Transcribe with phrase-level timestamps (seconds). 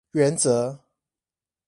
[0.13, 0.79] 原則